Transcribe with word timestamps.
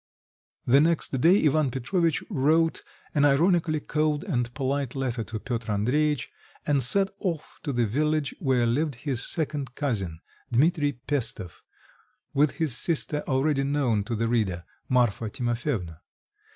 The 0.65 0.81
next 0.81 1.09
day 1.21 1.45
Ivan 1.45 1.69
Petrovitch 1.69 2.23
wrote 2.27 2.81
an 3.13 3.23
ironically 3.23 3.79
cold 3.79 4.23
and 4.23 4.51
polite 4.55 4.95
letter 4.95 5.23
to 5.25 5.39
Piotr 5.39 5.71
Andreitch, 5.71 6.31
and 6.65 6.81
set 6.81 7.11
off 7.19 7.59
to 7.61 7.71
the 7.71 7.85
village 7.85 8.33
where 8.39 8.65
lived 8.65 8.95
his 9.05 9.29
second 9.29 9.75
cousin, 9.75 10.19
Dmitri 10.51 10.93
Pestov, 11.05 11.61
with 12.33 12.53
his 12.53 12.75
sister, 12.75 13.23
already 13.27 13.63
known 13.63 14.03
to 14.05 14.15
the 14.15 14.27
reader, 14.27 14.65
Marfa 14.89 15.29
Timofyevna. 15.29 16.01